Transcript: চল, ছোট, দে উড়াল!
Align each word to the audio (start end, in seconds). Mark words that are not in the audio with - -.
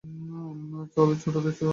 চল, 0.93 1.09
ছোট, 1.21 1.35
দে 1.35 1.51
উড়াল! 1.51 1.69